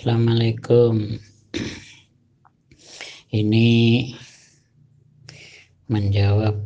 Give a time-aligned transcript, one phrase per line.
[0.00, 1.12] Assalamualaikum.
[3.36, 3.68] Ini
[5.92, 6.56] menjawab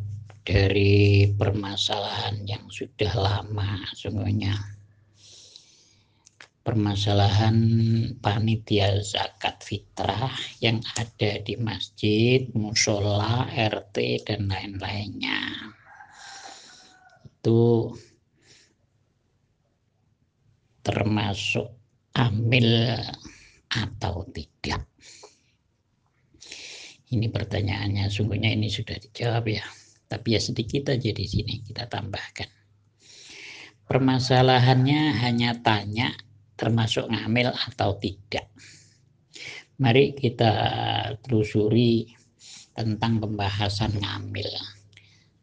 [0.46, 4.54] dari permasalahan yang sudah lama sungguhnya.
[6.62, 7.58] Permasalahan
[8.22, 10.30] panitia zakat fitrah
[10.62, 15.74] yang ada di masjid, musola, RT, dan lain-lainnya.
[17.26, 17.98] Itu
[20.86, 21.82] termasuk
[22.14, 22.94] ambil
[23.74, 24.86] atau tidak?
[27.14, 29.64] Ini pertanyaannya, sungguhnya ini sudah dijawab ya.
[30.10, 32.50] Tapi ya sedikit aja di sini kita tambahkan.
[33.84, 36.14] Permasalahannya hanya tanya
[36.56, 38.48] termasuk ngambil atau tidak.
[39.78, 40.52] Mari kita
[41.22, 42.08] telusuri
[42.74, 44.50] tentang pembahasan ngambil.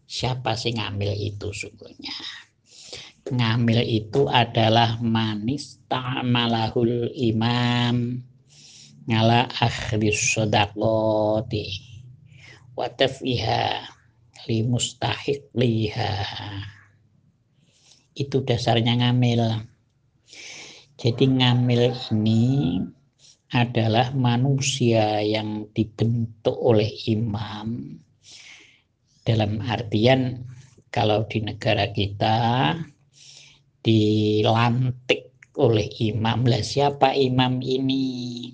[0.07, 2.16] Siapa sih ngambil itu sungguhnya?
[3.30, 8.18] Ngamil itu adalah manis ta'malahul imam.
[9.05, 11.68] Ngala akhris sodakoti.
[12.74, 13.86] Watafiha
[14.50, 16.13] li mustahik liha
[18.16, 19.66] itu dasarnya ngamil.
[21.00, 22.78] Jadi ngamil ini
[23.52, 27.98] adalah manusia yang dibentuk oleh imam.
[29.22, 30.46] Dalam artian
[30.94, 32.74] kalau di negara kita
[33.84, 36.48] dilantik oleh imam.
[36.48, 38.48] Lah siapa imam ini?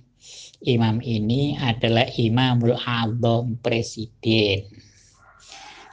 [0.65, 4.65] Imam ini adalah Imamul Azam presiden.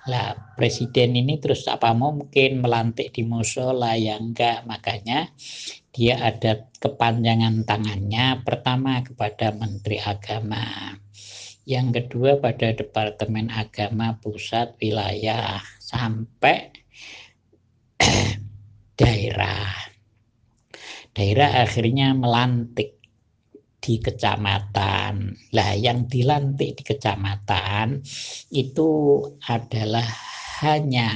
[0.09, 5.29] Lah presiden ini terus apa mungkin melantik di musola yang enggak makanya
[5.93, 10.93] dia ada kepanjangan tangannya pertama kepada menteri agama
[11.65, 16.69] yang kedua pada departemen agama pusat wilayah sampai
[18.95, 19.71] daerah.
[21.15, 22.99] Daerah akhirnya melantik
[23.79, 25.37] di kecamatan.
[25.53, 28.01] Lah yang dilantik di kecamatan
[28.51, 30.09] itu adalah
[30.65, 31.13] hanya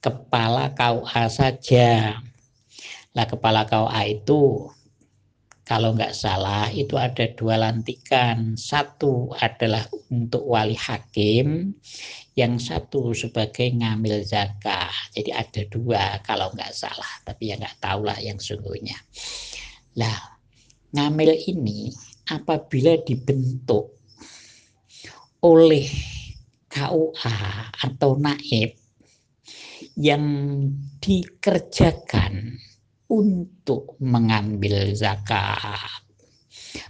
[0.00, 2.18] kepala KUA saja.
[3.14, 4.68] Lah kepala KUA itu
[5.64, 8.52] kalau nggak salah itu ada dua lantikan.
[8.52, 11.72] Satu adalah untuk wali hakim,
[12.36, 14.92] yang satu sebagai ngambil zakat.
[15.16, 19.00] Jadi ada dua kalau nggak salah, tapi ya nggak tahu lah yang sungguhnya.
[19.96, 20.36] Nah,
[20.92, 21.88] ngambil ini
[22.28, 23.96] apabila dibentuk
[25.40, 25.88] oleh
[26.68, 27.36] KUA
[27.88, 28.76] atau naib
[29.94, 30.24] yang
[30.98, 32.58] dikerjakan
[33.14, 36.02] untuk mengambil zakat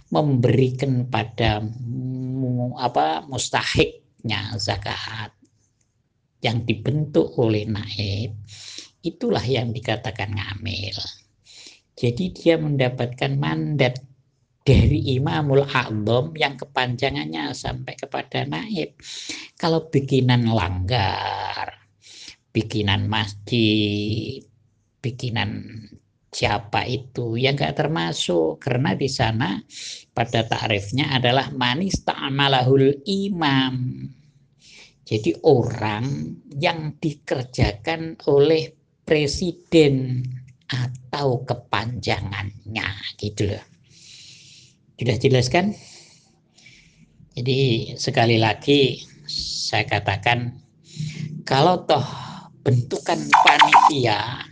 [0.09, 1.61] memberikan pada
[2.81, 5.29] apa mustahik haknya zakat
[6.41, 8.33] yang dibentuk oleh naib
[9.05, 10.97] itulah yang dikatakan ngamil.
[11.93, 14.01] Jadi dia mendapatkan mandat
[14.65, 18.97] dari Imamul A'zam yang kepanjangannya sampai kepada naib.
[19.61, 21.85] Kalau bikinan langgar,
[22.49, 24.41] bikinan masjid,
[25.05, 25.69] bikinan
[26.35, 28.59] siapa itu yang enggak termasuk.
[28.59, 29.55] Karena di sana
[30.11, 34.03] pada takrifnya adalah manis ta'amalahul imam.
[35.05, 38.75] Jadi orang yang dikerjakan oleh
[39.07, 40.25] presiden
[40.67, 43.63] atau kepanjangannya gitu loh.
[44.97, 45.71] Sudah jelas kan
[47.35, 50.55] jadi sekali lagi saya katakan
[51.43, 52.07] kalau toh
[52.63, 54.47] bentukan panitia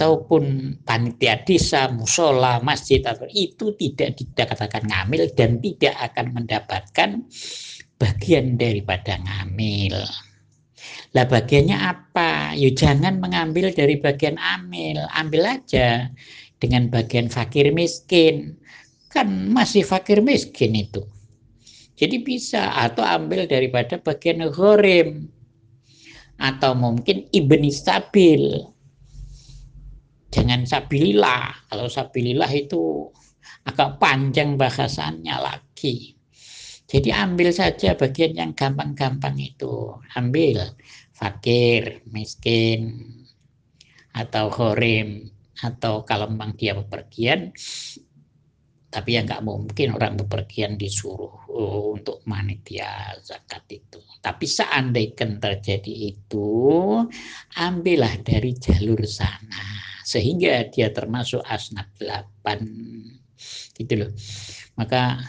[0.00, 7.20] ataupun panitia desa, musola, masjid atau itu tidak dikatakan ngamil dan tidak akan mendapatkan
[8.00, 10.00] bagian daripada ngamil.
[11.12, 12.56] Lah bagiannya apa?
[12.56, 16.08] Yuk jangan mengambil dari bagian amil, ambil aja
[16.56, 18.56] dengan bagian fakir miskin.
[19.12, 21.04] Kan masih fakir miskin itu.
[22.00, 25.28] Jadi bisa atau ambil daripada bagian ghorim
[26.40, 28.64] atau mungkin ibni stabil
[30.30, 31.66] jangan sabilillah.
[31.68, 33.10] Kalau sabilillah itu
[33.66, 36.14] agak panjang bahasannya lagi.
[36.90, 39.94] Jadi ambil saja bagian yang gampang-gampang itu.
[40.18, 40.74] Ambil
[41.14, 42.98] fakir, miskin,
[44.10, 45.30] atau khorim,
[45.62, 47.54] atau kalau memang dia bepergian,
[48.90, 54.02] tapi ya nggak mungkin orang bepergian disuruh oh, untuk manitia zakat itu.
[54.18, 56.50] Tapi seandainya terjadi itu,
[57.54, 62.58] ambillah dari jalur sana sehingga dia termasuk asnaf 8
[63.78, 64.10] gitu loh.
[64.74, 65.22] Maka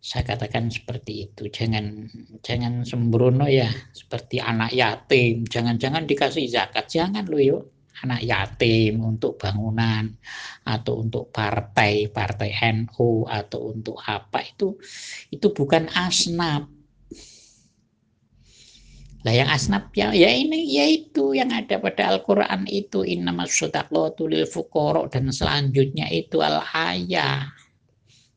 [0.00, 1.50] saya katakan seperti itu.
[1.50, 2.06] Jangan
[2.40, 3.68] jangan sembrono ya.
[3.90, 5.42] Seperti anak yatim.
[5.44, 6.86] Jangan-jangan dikasih zakat.
[6.86, 7.62] Jangan lo yuk.
[8.00, 10.08] Anak yatim, untuk bangunan,
[10.64, 14.40] atau untuk partai, partai NU, atau untuk apa.
[14.40, 14.80] Itu,
[15.28, 16.79] itu bukan asnaf.
[19.20, 24.48] Lah yang asnaf ya, ya ini yaitu yang ada pada Al-Qur'an itu innamas shadaqatu lil
[24.48, 27.52] fuqara dan selanjutnya itu al ayah.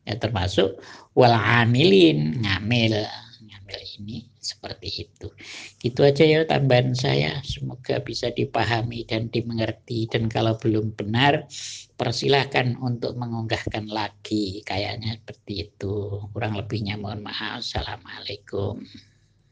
[0.04, 0.84] Ya termasuk
[1.16, 3.00] wal amilin ngamil
[3.48, 5.32] ngamil ini seperti itu.
[5.80, 7.40] Gitu aja ya tambahan saya.
[7.48, 10.12] Semoga bisa dipahami dan dimengerti.
[10.12, 11.48] Dan kalau belum benar,
[11.96, 14.60] persilahkan untuk mengunggahkan lagi.
[14.68, 16.28] Kayaknya seperti itu.
[16.36, 17.64] Kurang lebihnya mohon maaf.
[17.64, 18.84] Assalamualaikum.